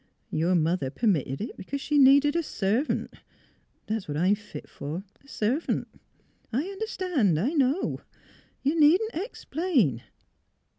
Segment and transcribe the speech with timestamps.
[0.31, 3.13] Your mother permitted it, because she needed a servant...,
[3.85, 5.87] That is what I am fit for— a servant!
[6.51, 8.01] I un derstand— I know.
[8.63, 10.01] You needn't explain."